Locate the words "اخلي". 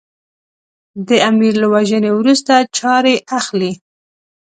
3.39-3.71